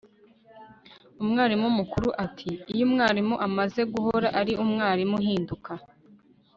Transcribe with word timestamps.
umwarimu 1.21 1.67
mukuru 1.79 2.09
ati 2.25 2.49
'iyo 2.57 2.83
umwarimu 2.87 3.35
amaze 3.47 3.81
guhora 3.93 4.27
ari 4.39 4.53
umwarimu,' 4.63 5.17
ahindura 5.23 5.71